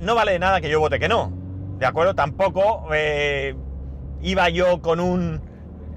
no 0.00 0.14
vale 0.14 0.32
de 0.32 0.38
nada 0.38 0.60
que 0.62 0.70
yo 0.70 0.80
vote 0.80 0.98
que 0.98 1.08
no, 1.08 1.32
¿de 1.78 1.86
acuerdo? 1.86 2.14
Tampoco 2.14 2.88
eh, 2.94 3.54
iba 4.22 4.48
yo 4.48 4.80
con 4.80 5.00
un... 5.00 5.42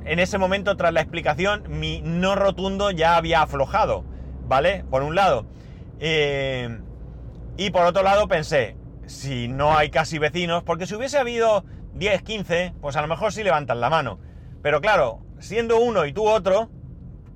En 0.03 0.19
ese 0.19 0.37
momento, 0.37 0.77
tras 0.77 0.93
la 0.93 1.01
explicación, 1.01 1.63
mi 1.67 2.01
no 2.01 2.35
rotundo 2.35 2.91
ya 2.91 3.17
había 3.17 3.41
aflojado. 3.41 4.05
¿Vale? 4.47 4.83
Por 4.89 5.03
un 5.03 5.15
lado. 5.15 5.45
Eh, 5.99 6.79
y 7.57 7.69
por 7.71 7.85
otro 7.85 8.03
lado 8.03 8.27
pensé, 8.27 8.75
si 9.07 9.47
no 9.47 9.77
hay 9.77 9.89
casi 9.89 10.19
vecinos, 10.19 10.63
porque 10.63 10.85
si 10.85 10.95
hubiese 10.95 11.17
habido 11.17 11.63
10, 11.95 12.21
15, 12.21 12.73
pues 12.81 12.95
a 12.95 13.01
lo 13.01 13.07
mejor 13.07 13.31
sí 13.33 13.43
levantan 13.43 13.81
la 13.81 13.89
mano. 13.89 14.19
Pero 14.61 14.81
claro, 14.81 15.19
siendo 15.39 15.79
uno 15.79 16.05
y 16.05 16.13
tú 16.13 16.27
otro, 16.27 16.69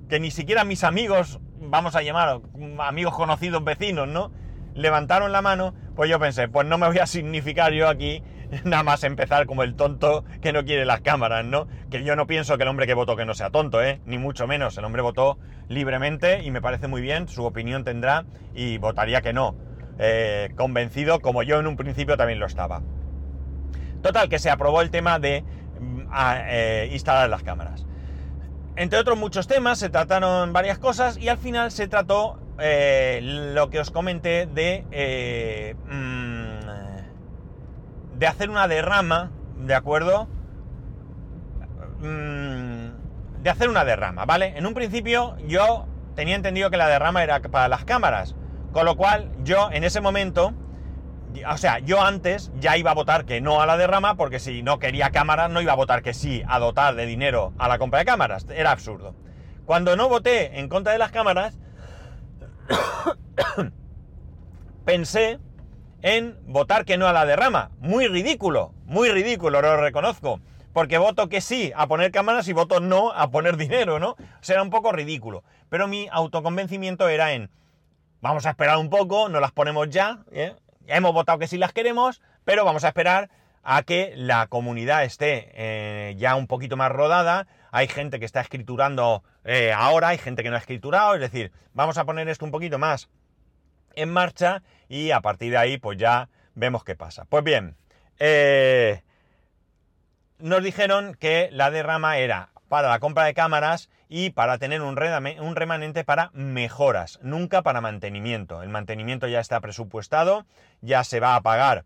que 0.08 0.20
ni 0.20 0.30
siquiera 0.30 0.64
mis 0.64 0.84
amigos, 0.84 1.40
vamos 1.58 1.96
a 1.96 2.02
llamar 2.02 2.40
amigos 2.78 3.14
conocidos 3.14 3.64
vecinos, 3.64 4.08
¿no? 4.08 4.30
Levantaron 4.74 5.32
la 5.32 5.42
mano, 5.42 5.74
pues 5.96 6.10
yo 6.10 6.18
pensé, 6.18 6.48
pues 6.48 6.66
no 6.66 6.78
me 6.78 6.86
voy 6.86 6.98
a 6.98 7.06
significar 7.06 7.72
yo 7.72 7.88
aquí 7.88 8.22
nada 8.64 8.82
más 8.82 9.02
empezar 9.04 9.46
como 9.46 9.62
el 9.62 9.74
tonto 9.74 10.24
que 10.40 10.52
no 10.52 10.64
quiere 10.64 10.84
las 10.84 11.00
cámaras, 11.00 11.44
¿no? 11.44 11.66
Que 11.90 12.04
yo 12.04 12.16
no 12.16 12.26
pienso 12.26 12.56
que 12.56 12.64
el 12.64 12.68
hombre 12.68 12.86
que 12.86 12.94
votó 12.94 13.16
que 13.16 13.24
no 13.24 13.34
sea 13.34 13.50
tonto, 13.50 13.82
¿eh? 13.82 14.00
Ni 14.04 14.18
mucho 14.18 14.46
menos. 14.46 14.76
El 14.76 14.84
hombre 14.84 15.02
votó 15.02 15.38
libremente 15.68 16.42
y 16.42 16.50
me 16.50 16.60
parece 16.60 16.86
muy 16.86 17.00
bien, 17.00 17.28
su 17.28 17.44
opinión 17.44 17.84
tendrá 17.84 18.26
y 18.54 18.78
votaría 18.78 19.22
que 19.22 19.32
no. 19.32 19.56
Eh, 19.98 20.50
convencido 20.56 21.20
como 21.20 21.42
yo 21.42 21.60
en 21.60 21.66
un 21.66 21.76
principio 21.76 22.16
también 22.16 22.40
lo 22.40 22.46
estaba. 22.46 22.82
Total, 24.02 24.28
que 24.28 24.38
se 24.38 24.50
aprobó 24.50 24.82
el 24.82 24.90
tema 24.90 25.18
de 25.18 25.44
mm, 25.80 26.00
eh, 26.46 26.88
instalar 26.92 27.28
las 27.30 27.42
cámaras. 27.42 27.86
Entre 28.76 28.98
otros 28.98 29.18
muchos 29.18 29.46
temas, 29.46 29.78
se 29.78 29.90
trataron 29.90 30.52
varias 30.52 30.78
cosas 30.78 31.16
y 31.18 31.28
al 31.28 31.38
final 31.38 31.70
se 31.70 31.88
trató 31.88 32.38
eh, 32.58 33.20
lo 33.22 33.70
que 33.70 33.80
os 33.80 33.90
comenté 33.90 34.46
de... 34.46 35.76
Mm, 35.88 36.21
de 38.22 38.28
hacer 38.28 38.50
una 38.50 38.68
derrama, 38.68 39.32
¿de 39.56 39.74
acuerdo? 39.74 40.28
Mm, 41.98 43.42
de 43.42 43.50
hacer 43.50 43.68
una 43.68 43.84
derrama, 43.84 44.26
¿vale? 44.26 44.56
En 44.56 44.64
un 44.64 44.74
principio 44.74 45.36
yo 45.48 45.88
tenía 46.14 46.36
entendido 46.36 46.70
que 46.70 46.76
la 46.76 46.86
derrama 46.86 47.24
era 47.24 47.42
para 47.42 47.66
las 47.66 47.84
cámaras, 47.84 48.36
con 48.70 48.84
lo 48.84 48.96
cual 48.96 49.32
yo 49.42 49.72
en 49.72 49.82
ese 49.82 50.00
momento, 50.00 50.54
o 51.48 51.56
sea, 51.56 51.80
yo 51.80 52.00
antes 52.00 52.52
ya 52.60 52.76
iba 52.76 52.92
a 52.92 52.94
votar 52.94 53.24
que 53.24 53.40
no 53.40 53.60
a 53.60 53.66
la 53.66 53.76
derrama, 53.76 54.14
porque 54.14 54.38
si 54.38 54.62
no 54.62 54.78
quería 54.78 55.10
cámaras 55.10 55.50
no 55.50 55.60
iba 55.60 55.72
a 55.72 55.74
votar 55.74 56.02
que 56.02 56.14
sí 56.14 56.44
a 56.46 56.60
dotar 56.60 56.94
de 56.94 57.06
dinero 57.06 57.52
a 57.58 57.66
la 57.66 57.78
compra 57.78 57.98
de 57.98 58.04
cámaras, 58.04 58.46
era 58.54 58.70
absurdo. 58.70 59.16
Cuando 59.64 59.96
no 59.96 60.08
voté 60.08 60.60
en 60.60 60.68
contra 60.68 60.92
de 60.92 61.00
las 61.00 61.10
cámaras, 61.10 61.58
pensé 64.84 65.40
en 66.02 66.36
votar 66.46 66.84
que 66.84 66.98
no 66.98 67.06
a 67.06 67.12
la 67.12 67.24
derrama. 67.24 67.70
Muy 67.78 68.08
ridículo, 68.08 68.74
muy 68.84 69.08
ridículo, 69.08 69.62
lo 69.62 69.76
reconozco. 69.76 70.40
Porque 70.72 70.98
voto 70.98 71.28
que 71.28 71.40
sí 71.40 71.72
a 71.76 71.86
poner 71.86 72.10
cámaras 72.10 72.48
y 72.48 72.52
voto 72.52 72.80
no 72.80 73.12
a 73.12 73.30
poner 73.30 73.56
dinero, 73.58 73.98
¿no? 73.98 74.16
Será 74.40 74.62
un 74.62 74.70
poco 74.70 74.92
ridículo. 74.92 75.44
Pero 75.68 75.86
mi 75.86 76.08
autoconvencimiento 76.10 77.08
era 77.08 77.32
en, 77.32 77.50
vamos 78.20 78.46
a 78.46 78.50
esperar 78.50 78.78
un 78.78 78.90
poco, 78.90 79.28
no 79.28 79.40
las 79.40 79.52
ponemos 79.52 79.88
ya, 79.90 80.24
¿eh? 80.32 80.54
hemos 80.86 81.12
votado 81.12 81.38
que 81.38 81.46
sí 81.46 81.56
las 81.56 81.72
queremos, 81.72 82.20
pero 82.44 82.64
vamos 82.64 82.84
a 82.84 82.88
esperar 82.88 83.30
a 83.62 83.82
que 83.84 84.12
la 84.16 84.48
comunidad 84.48 85.04
esté 85.04 85.50
eh, 85.54 86.14
ya 86.16 86.34
un 86.34 86.48
poquito 86.48 86.76
más 86.76 86.90
rodada. 86.90 87.46
Hay 87.70 87.86
gente 87.86 88.18
que 88.18 88.26
está 88.26 88.40
escriturando 88.40 89.22
eh, 89.44 89.72
ahora, 89.72 90.08
hay 90.08 90.18
gente 90.18 90.42
que 90.42 90.50
no 90.50 90.56
ha 90.56 90.58
escriturado, 90.58 91.14
es 91.14 91.20
decir, 91.20 91.52
vamos 91.72 91.96
a 91.96 92.04
poner 92.04 92.28
esto 92.28 92.44
un 92.44 92.50
poquito 92.50 92.78
más 92.78 93.08
en 93.96 94.10
marcha 94.10 94.62
y 94.88 95.10
a 95.10 95.20
partir 95.20 95.52
de 95.52 95.58
ahí 95.58 95.78
pues 95.78 95.98
ya 95.98 96.28
vemos 96.54 96.84
qué 96.84 96.94
pasa. 96.94 97.24
Pues 97.28 97.44
bien, 97.44 97.76
eh, 98.18 99.02
nos 100.38 100.62
dijeron 100.62 101.16
que 101.18 101.48
la 101.52 101.70
derrama 101.70 102.18
era 102.18 102.50
para 102.68 102.88
la 102.88 102.98
compra 102.98 103.24
de 103.24 103.34
cámaras 103.34 103.90
y 104.08 104.30
para 104.30 104.58
tener 104.58 104.82
un, 104.82 104.98
un 105.40 105.56
remanente 105.56 106.04
para 106.04 106.30
mejoras, 106.34 107.18
nunca 107.22 107.62
para 107.62 107.80
mantenimiento. 107.80 108.62
El 108.62 108.68
mantenimiento 108.68 109.26
ya 109.26 109.40
está 109.40 109.60
presupuestado, 109.60 110.46
ya 110.80 111.04
se 111.04 111.20
va 111.20 111.36
a 111.36 111.40
pagar 111.40 111.84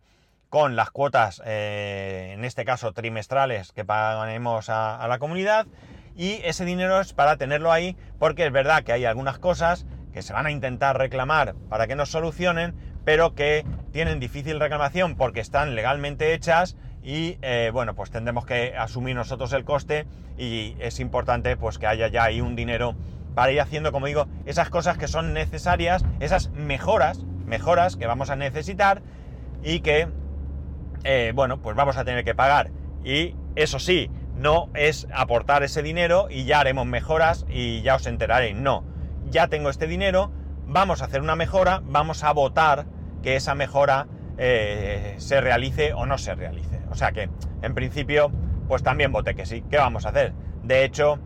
con 0.49 0.77
las 0.77 0.91
cuotas, 0.91 1.43
eh, 1.45 2.33
en 2.35 2.45
este 2.45 2.65
caso 2.65 2.93
trimestrales, 2.93 3.73
que 3.73 3.85
pagaremos 3.85 4.69
a, 4.71 4.97
a 4.97 5.09
la 5.09 5.19
comunidad. 5.19 5.67
Y 6.17 6.41
ese 6.45 6.65
dinero 6.65 7.01
es 7.01 7.13
para 7.13 7.37
tenerlo 7.37 7.73
ahí, 7.73 7.97
porque 8.19 8.47
es 8.47 8.53
verdad 8.53 8.83
que 8.85 8.93
hay 8.93 9.05
algunas 9.05 9.39
cosas 9.39 9.87
que 10.17 10.23
se 10.23 10.33
van 10.33 10.47
a 10.47 10.51
intentar 10.51 10.97
reclamar 10.97 11.55
para 11.69 11.87
que 11.87 11.95
nos 11.95 12.09
solucionen, 12.09 12.75
pero 13.05 13.35
que 13.35 13.67
tienen 13.93 14.19
difícil 14.19 14.59
reclamación 14.59 15.15
porque 15.15 15.41
están 15.41 15.75
legalmente 15.75 16.33
hechas 16.33 16.75
y 17.03 17.37
eh, 17.43 17.69
bueno, 17.71 17.95
pues 17.95 18.11
tendremos 18.11 18.47
que 18.47 18.75
asumir 18.79 19.15
nosotros 19.15 19.53
el 19.53 19.67
coste 19.67 20.07
y 20.39 20.75
es 20.79 21.01
importante 21.01 21.59
pues 21.59 21.77
que 21.77 21.87
haya 21.87 22.09
ya 22.09 22.25
ahí 22.25 22.41
un 22.41 22.57
dinero 22.57 22.97
para 23.35 23.53
ir 23.53 23.61
haciendo, 23.61 23.93
como 23.93 24.07
digo, 24.07 24.27
esas 24.47 24.71
cosas 24.71 24.97
que 24.97 25.07
son 25.07 25.35
necesarias, 25.35 26.03
esas 26.19 26.49
mejoras, 26.53 27.23
mejoras 27.45 27.97
que 27.97 28.07
vamos 28.07 28.31
a 28.31 28.37
necesitar 28.37 29.03
y 29.63 29.81
que, 29.81 30.09
eh, 31.05 31.33
bueno, 31.35 31.61
pues 31.61 31.77
vamos 31.77 31.99
a 31.99 32.07
tener 32.07 32.25
que 32.25 32.35
pagar. 32.35 32.71
Y 33.05 33.35
eso 33.55 33.79
sí, 33.79 34.11
no 34.35 34.71
es 34.73 35.09
aportar 35.13 35.63
ese 35.63 35.83
dinero 35.83 36.29
y 36.31 36.47
ya 36.47 36.61
haremos 36.61 36.87
mejoras 36.87 37.45
y 37.51 37.83
ya 37.83 37.97
os 37.97 38.07
enteraréis, 38.07 38.57
no 38.57 38.96
ya 39.31 39.49
tengo 39.49 39.71
este 39.71 39.87
dinero, 39.87 40.31
vamos 40.67 41.03
a 41.03 41.07
hacer 41.07 41.21
una 41.21 41.37
mejora, 41.37 41.83
vamos 41.85 42.25
a 42.25 42.33
votar 42.33 42.87
que 43.23 43.37
esa 43.37 43.55
mejora 43.55 44.09
eh, 44.39 45.15
se 45.19 45.41
realice 45.41 45.93
o 45.93 46.07
no 46.07 46.19
se 46.19 46.35
realice. 46.35 46.81
O 46.91 46.95
sea 46.95 47.13
que, 47.13 47.31
en 47.63 47.75
principio, 47.75 48.31
pues 48.69 48.83
también 48.83 49.13
voté 49.13 49.35
que 49.35 49.47
sí. 49.47 49.65
¿Qué 49.71 49.79
vamos 49.79 50.07
a 50.07 50.11
hacer? 50.11 50.33
De 50.63 50.85
hecho, 50.85 51.19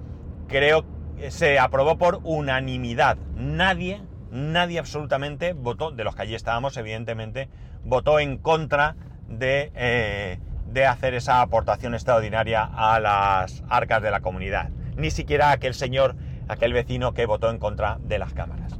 creo 0.49 0.85
que 1.16 1.30
se 1.30 1.59
aprobó 1.59 1.99
por 1.99 2.21
unanimidad. 2.25 3.16
Nadie, 3.35 4.02
nadie 4.30 4.78
absolutamente 4.78 5.52
votó, 5.52 5.90
de 5.90 6.04
los 6.04 6.14
que 6.14 6.23
allí 6.23 6.35
estábamos, 6.35 6.76
evidentemente, 6.76 7.49
votó 7.85 8.21
en 8.21 8.38
contra 8.38 8.97
de, 9.28 9.73
eh, 9.75 10.38
de 10.66 10.87
hacer 10.87 11.14
esa 11.14 11.40
aportación 11.40 11.95
extraordinaria 11.95 12.62
a 12.64 13.00
las 13.00 13.62
arcas 13.69 14.02
de 14.02 14.11
la 14.11 14.21
comunidad. 14.21 14.71
Ni 14.97 15.11
siquiera 15.11 15.50
aquel 15.50 15.75
señor, 15.75 16.14
aquel 16.50 16.73
vecino 16.73 17.14
que 17.14 17.26
votó 17.26 17.50
en 17.50 17.59
contra 17.59 17.99
de 18.00 18.19
las 18.19 18.33
cámaras. 18.33 18.78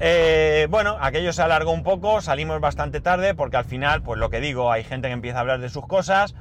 Eh, 0.00 0.66
bueno, 0.70 0.96
aquello 1.00 1.32
se 1.32 1.42
alargó 1.42 1.70
un 1.70 1.82
poco, 1.82 2.20
salimos 2.20 2.60
bastante 2.60 3.00
tarde 3.00 3.34
porque 3.34 3.56
al 3.56 3.64
final, 3.64 4.02
pues 4.02 4.18
lo 4.18 4.28
que 4.28 4.40
digo, 4.40 4.72
hay 4.72 4.84
gente 4.84 5.08
que 5.08 5.14
empieza 5.14 5.38
a 5.38 5.40
hablar 5.42 5.60
de 5.60 5.68
sus 5.68 5.86
cosas 5.86 6.34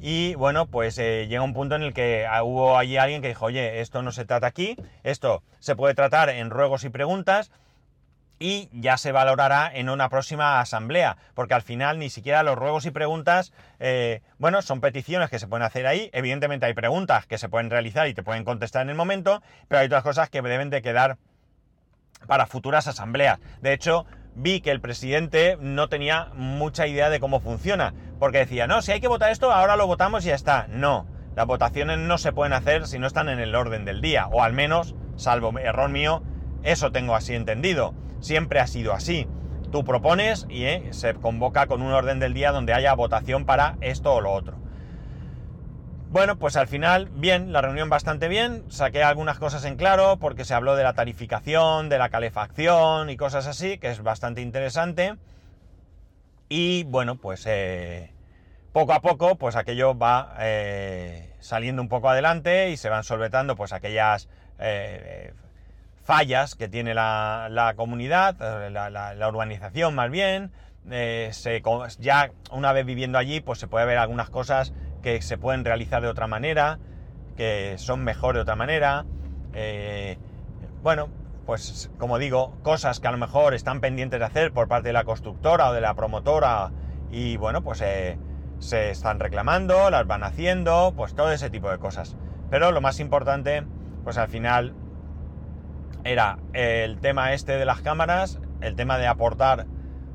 y 0.00 0.34
bueno, 0.34 0.66
pues 0.66 0.98
eh, 0.98 1.26
llega 1.28 1.42
un 1.42 1.54
punto 1.54 1.76
en 1.76 1.82
el 1.82 1.94
que 1.94 2.26
hubo 2.42 2.76
allí 2.76 2.96
alguien 2.96 3.22
que 3.22 3.28
dijo, 3.28 3.46
oye, 3.46 3.80
esto 3.80 4.02
no 4.02 4.12
se 4.12 4.24
trata 4.24 4.46
aquí, 4.46 4.76
esto 5.04 5.42
se 5.60 5.76
puede 5.76 5.94
tratar 5.94 6.28
en 6.30 6.50
ruegos 6.50 6.84
y 6.84 6.90
preguntas 6.90 7.50
y 8.38 8.68
ya 8.72 8.98
se 8.98 9.12
valorará 9.12 9.70
en 9.72 9.88
una 9.88 10.08
próxima 10.08 10.60
asamblea, 10.60 11.16
porque 11.34 11.54
al 11.54 11.62
final 11.62 11.98
ni 11.98 12.10
siquiera 12.10 12.42
los 12.42 12.56
ruegos 12.56 12.84
y 12.86 12.90
preguntas, 12.90 13.52
eh, 13.78 14.22
bueno, 14.38 14.62
son 14.62 14.80
peticiones 14.80 15.30
que 15.30 15.38
se 15.38 15.46
pueden 15.46 15.64
hacer 15.64 15.86
ahí, 15.86 16.10
evidentemente 16.12 16.66
hay 16.66 16.74
preguntas 16.74 17.26
que 17.26 17.38
se 17.38 17.48
pueden 17.48 17.70
realizar 17.70 18.08
y 18.08 18.14
te 18.14 18.22
pueden 18.22 18.44
contestar 18.44 18.82
en 18.82 18.90
el 18.90 18.96
momento, 18.96 19.42
pero 19.68 19.80
hay 19.80 19.86
otras 19.86 20.02
cosas 20.02 20.28
que 20.28 20.42
deben 20.42 20.70
de 20.70 20.82
quedar 20.82 21.16
para 22.26 22.46
futuras 22.46 22.86
asambleas. 22.86 23.38
De 23.60 23.72
hecho, 23.72 24.06
vi 24.34 24.60
que 24.60 24.70
el 24.70 24.80
presidente 24.80 25.56
no 25.60 25.88
tenía 25.88 26.26
mucha 26.34 26.86
idea 26.86 27.08
de 27.10 27.20
cómo 27.20 27.40
funciona, 27.40 27.94
porque 28.18 28.38
decía, 28.38 28.66
no, 28.66 28.82
si 28.82 28.92
hay 28.92 29.00
que 29.00 29.08
votar 29.08 29.32
esto, 29.32 29.52
ahora 29.52 29.76
lo 29.76 29.86
votamos 29.86 30.24
y 30.24 30.28
ya 30.28 30.34
está. 30.34 30.66
No, 30.68 31.06
las 31.34 31.46
votaciones 31.46 31.98
no 31.98 32.18
se 32.18 32.32
pueden 32.32 32.52
hacer 32.52 32.86
si 32.86 32.98
no 32.98 33.06
están 33.06 33.28
en 33.28 33.38
el 33.38 33.54
orden 33.54 33.84
del 33.84 34.00
día, 34.00 34.26
o 34.28 34.42
al 34.42 34.52
menos, 34.52 34.94
salvo 35.16 35.58
error 35.58 35.88
mío, 35.88 36.22
eso 36.62 36.92
tengo 36.92 37.14
así 37.14 37.34
entendido. 37.34 37.94
Siempre 38.26 38.58
ha 38.58 38.66
sido 38.66 38.92
así. 38.92 39.28
Tú 39.70 39.84
propones 39.84 40.46
y 40.48 40.64
eh, 40.64 40.88
se 40.90 41.14
convoca 41.14 41.68
con 41.68 41.80
un 41.80 41.92
orden 41.92 42.18
del 42.18 42.34
día 42.34 42.50
donde 42.50 42.74
haya 42.74 42.92
votación 42.92 43.44
para 43.44 43.76
esto 43.80 44.12
o 44.12 44.20
lo 44.20 44.32
otro. 44.32 44.56
Bueno, 46.10 46.34
pues 46.34 46.56
al 46.56 46.66
final, 46.66 47.08
bien, 47.14 47.52
la 47.52 47.60
reunión 47.60 47.88
bastante 47.88 48.26
bien, 48.26 48.64
saqué 48.68 49.04
algunas 49.04 49.38
cosas 49.38 49.64
en 49.64 49.76
claro 49.76 50.16
porque 50.16 50.44
se 50.44 50.54
habló 50.54 50.74
de 50.74 50.82
la 50.82 50.94
tarificación, 50.94 51.88
de 51.88 51.98
la 51.98 52.08
calefacción 52.08 53.10
y 53.10 53.16
cosas 53.16 53.46
así, 53.46 53.78
que 53.78 53.90
es 53.90 54.02
bastante 54.02 54.40
interesante. 54.40 55.14
Y 56.48 56.82
bueno, 56.82 57.14
pues 57.14 57.44
eh, 57.46 58.10
poco 58.72 58.92
a 58.92 59.00
poco, 59.02 59.36
pues 59.36 59.54
aquello 59.54 59.96
va 59.96 60.34
eh, 60.40 61.32
saliendo 61.38 61.80
un 61.80 61.88
poco 61.88 62.08
adelante 62.08 62.70
y 62.70 62.76
se 62.76 62.88
van 62.88 63.04
solvetando 63.04 63.54
pues 63.54 63.72
aquellas 63.72 64.28
fallas 66.06 66.54
que 66.54 66.68
tiene 66.68 66.94
la, 66.94 67.74
comunidad, 67.76 68.36
la, 68.70 69.28
urbanización 69.28 69.94
más 69.94 70.10
bien. 70.10 70.52
Se, 70.88 71.62
ya 71.98 72.30
una 72.52 72.72
vez 72.72 72.86
viviendo 72.86 73.18
allí, 73.18 73.40
pues 73.40 73.58
se 73.58 73.66
puede 73.66 73.86
ver 73.86 73.98
algunas 73.98 74.30
cosas 74.30 74.72
que 75.02 75.20
se 75.20 75.36
pueden 75.36 75.64
realizar 75.64 76.00
de 76.00 76.08
otra 76.08 76.28
manera, 76.28 76.78
que 77.36 77.74
son 77.78 78.04
mejor 78.04 78.36
de 78.36 78.42
otra 78.42 78.54
manera. 78.54 79.04
Eh, 79.52 80.16
bueno, 80.82 81.08
pues 81.44 81.90
como 81.98 82.18
digo, 82.18 82.56
cosas 82.62 83.00
que 83.00 83.08
a 83.08 83.10
lo 83.10 83.18
mejor 83.18 83.54
están 83.54 83.80
pendientes 83.80 84.20
de 84.20 84.26
hacer 84.26 84.52
por 84.52 84.68
parte 84.68 84.90
de 84.90 84.92
la 84.92 85.04
constructora 85.04 85.70
o 85.70 85.72
de 85.72 85.80
la 85.80 85.94
promotora 85.94 86.70
y 87.10 87.36
bueno, 87.36 87.62
pues 87.62 87.80
eh, 87.80 88.16
se 88.60 88.90
están 88.90 89.18
reclamando, 89.18 89.90
las 89.90 90.06
van 90.06 90.22
haciendo, 90.22 90.94
pues 90.96 91.16
todo 91.16 91.32
ese 91.32 91.50
tipo 91.50 91.68
de 91.68 91.78
cosas. 91.78 92.16
Pero 92.48 92.70
lo 92.70 92.80
más 92.80 93.00
importante, 93.00 93.64
pues 94.04 94.18
al 94.18 94.28
final 94.28 94.74
era 96.06 96.38
el 96.52 97.00
tema 97.00 97.32
este 97.32 97.58
de 97.58 97.64
las 97.64 97.80
cámaras, 97.82 98.38
el 98.60 98.76
tema 98.76 98.96
de 98.98 99.06
aportar 99.06 99.66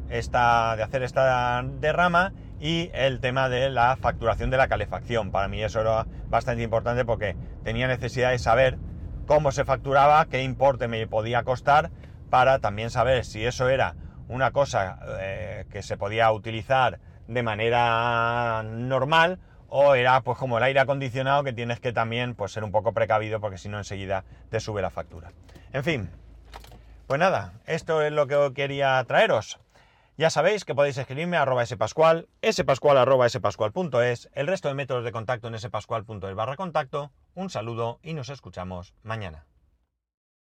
esta, 0.09 0.75
de 0.75 0.83
hacer 0.83 1.03
esta 1.03 1.63
derrama 1.63 2.33
y 2.59 2.89
el 2.93 3.19
tema 3.19 3.49
de 3.49 3.69
la 3.69 3.95
facturación 3.97 4.49
de 4.49 4.57
la 4.57 4.67
calefacción. 4.67 5.31
Para 5.31 5.47
mí 5.47 5.61
eso 5.61 5.81
era 5.81 6.07
bastante 6.29 6.63
importante 6.63 7.05
porque 7.05 7.35
tenía 7.63 7.87
necesidad 7.87 8.31
de 8.31 8.39
saber 8.39 8.77
cómo 9.25 9.51
se 9.51 9.65
facturaba, 9.65 10.25
qué 10.25 10.43
importe 10.43 10.87
me 10.87 11.05
podía 11.07 11.43
costar, 11.43 11.91
para 12.29 12.59
también 12.59 12.89
saber 12.89 13.25
si 13.25 13.45
eso 13.45 13.67
era 13.67 13.95
una 14.29 14.51
cosa 14.51 14.99
eh, 15.19 15.65
que 15.69 15.83
se 15.83 15.97
podía 15.97 16.31
utilizar 16.31 16.99
de 17.27 17.43
manera 17.43 18.63
normal 18.63 19.39
o 19.67 19.95
era 19.95 20.21
pues 20.21 20.37
como 20.37 20.57
el 20.57 20.63
aire 20.63 20.79
acondicionado 20.79 21.43
que 21.43 21.53
tienes 21.53 21.79
que 21.79 21.93
también 21.93 22.35
pues 22.35 22.51
ser 22.51 22.63
un 22.63 22.71
poco 22.71 22.93
precavido 22.93 23.39
porque 23.39 23.57
si 23.57 23.69
no 23.69 23.77
enseguida 23.77 24.23
te 24.49 24.59
sube 24.59 24.81
la 24.81 24.89
factura. 24.89 25.31
En 25.73 25.83
fin, 25.83 26.09
pues 27.07 27.19
nada, 27.19 27.53
esto 27.65 28.01
es 28.01 28.11
lo 28.11 28.27
que 28.27 28.51
quería 28.53 29.03
traeros. 29.07 29.59
Ya 30.17 30.29
sabéis 30.29 30.65
que 30.65 30.75
podéis 30.75 30.97
escribirme 30.97 31.37
a 31.37 31.43
arroba 31.43 31.65
spascual, 31.65 32.27
spascual 32.51 32.97
arroba 32.97 33.27
spascual.es, 33.29 34.29
el 34.33 34.47
resto 34.47 34.67
de 34.67 34.75
métodos 34.75 35.05
de 35.05 35.11
contacto 35.11 35.47
en 35.47 35.57
spascual.es 35.57 36.35
barra 36.35 36.57
contacto. 36.57 37.11
Un 37.33 37.49
saludo 37.49 37.99
y 38.03 38.13
nos 38.13 38.29
escuchamos 38.29 38.93
mañana. 39.03 39.45